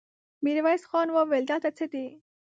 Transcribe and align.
ميرويس 0.43 0.83
خان 0.89 1.07
وويل: 1.11 1.43
دلته 1.49 1.69
څه 1.77 1.85
دي؟ 1.91 2.05